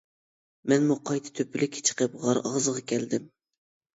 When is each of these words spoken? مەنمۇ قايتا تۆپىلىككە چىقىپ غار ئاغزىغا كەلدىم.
مەنمۇ 0.71 0.95
قايتا 1.09 1.33
تۆپىلىككە 1.41 1.83
چىقىپ 1.89 2.17
غار 2.23 2.39
ئاغزىغا 2.41 2.83
كەلدىم. 2.93 3.29